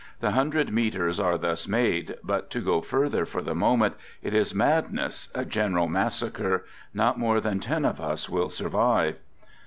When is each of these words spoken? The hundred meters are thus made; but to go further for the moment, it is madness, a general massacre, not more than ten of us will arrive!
The 0.19 0.31
hundred 0.31 0.71
meters 0.71 1.19
are 1.19 1.37
thus 1.37 1.67
made; 1.67 2.15
but 2.23 2.49
to 2.49 2.59
go 2.59 2.81
further 2.81 3.23
for 3.23 3.43
the 3.43 3.53
moment, 3.53 3.93
it 4.23 4.33
is 4.33 4.51
madness, 4.51 5.29
a 5.35 5.45
general 5.45 5.87
massacre, 5.87 6.65
not 6.91 7.19
more 7.19 7.39
than 7.39 7.59
ten 7.59 7.85
of 7.85 8.01
us 8.01 8.27
will 8.27 8.51
arrive! 8.61 9.19